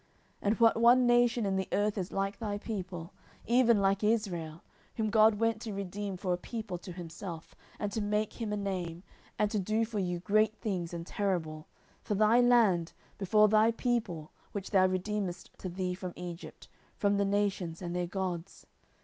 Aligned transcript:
10:007:023 0.41 0.41
And 0.49 0.59
what 0.59 0.77
one 0.81 1.05
nation 1.05 1.45
in 1.45 1.57
the 1.57 1.67
earth 1.71 1.95
is 1.95 2.11
like 2.11 2.39
thy 2.39 2.57
people, 2.57 3.13
even 3.45 3.79
like 3.79 4.03
Israel, 4.03 4.63
whom 4.95 5.11
God 5.11 5.35
went 5.35 5.61
to 5.61 5.73
redeem 5.73 6.17
for 6.17 6.33
a 6.33 6.37
people 6.37 6.79
to 6.79 6.91
himself, 6.91 7.53
and 7.77 7.91
to 7.91 8.01
make 8.01 8.41
him 8.41 8.51
a 8.51 8.57
name, 8.57 9.03
and 9.37 9.51
to 9.51 9.59
do 9.59 9.85
for 9.85 9.99
you 9.99 10.19
great 10.19 10.55
things 10.55 10.91
and 10.91 11.05
terrible, 11.05 11.67
for 12.01 12.15
thy 12.15 12.39
land, 12.41 12.93
before 13.19 13.47
thy 13.47 13.69
people, 13.69 14.31
which 14.53 14.71
thou 14.71 14.87
redeemedst 14.87 15.49
to 15.59 15.69
thee 15.69 15.93
from 15.93 16.13
Egypt, 16.15 16.67
from 16.97 17.17
the 17.17 17.23
nations 17.23 17.79
and 17.79 17.95
their 17.95 18.07
gods? 18.07 18.65